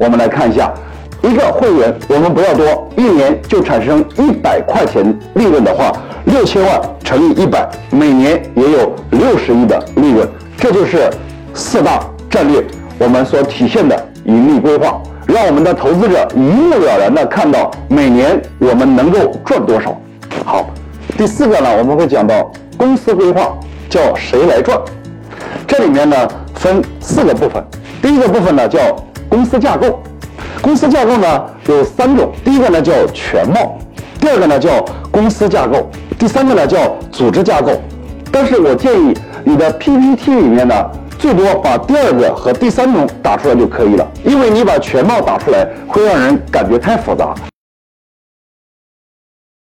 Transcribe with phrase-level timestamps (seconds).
[0.00, 0.72] 我们来看一下，
[1.20, 5.92] 一个会员我们不要多，一年就产生一百块钱利润的话，
[6.24, 10.26] 六千万乘以一百，每年也有六十亿的利润。
[10.56, 11.10] 这就是
[11.52, 12.00] 四大
[12.30, 12.64] 战略
[12.98, 19.94] 我们所体现的盈利规划，让我们的投资者一目了然的看到每年我们能够赚多少。
[20.46, 20.70] 好，
[21.18, 23.54] 第四个呢，我们会讲到公司规划，
[23.90, 24.80] 叫谁来赚？
[25.66, 26.16] 这里面呢
[26.54, 27.62] 分四个部分，
[28.00, 28.80] 第一个部分呢叫
[29.30, 30.02] 公司架构，
[30.60, 33.78] 公司架构呢有三种，第一个呢叫全貌，
[34.20, 36.78] 第二个呢叫公司架构，第三个呢叫
[37.12, 37.70] 组织架构。
[38.32, 40.74] 但是我建议你的 PPT 里面呢，
[41.16, 47.32] 最多把第二个和第三种打出来就可以了，因为你把全貌打出来会让人感觉太复杂，